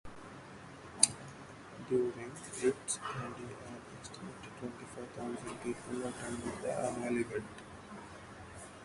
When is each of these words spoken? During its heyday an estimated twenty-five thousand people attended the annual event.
During 1.87 2.31
its 2.31 2.59
heyday 2.59 3.53
an 3.67 3.81
estimated 4.01 4.51
twenty-five 4.59 5.11
thousand 5.11 5.61
people 5.61 6.07
attended 6.07 6.61
the 6.63 6.73
annual 6.73 7.17
event. 7.21 7.45